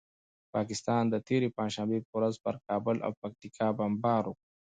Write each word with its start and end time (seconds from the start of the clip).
پاکستان 0.53 1.03
د 1.09 1.15
تېرې 1.27 1.47
پنجشنبې 1.55 1.99
په 2.09 2.13
ورځ 2.17 2.35
پر 2.45 2.55
کابل 2.67 2.97
او 3.05 3.11
پکتیکا 3.21 3.67
بمبار 3.77 4.23
وکړ. 4.27 4.45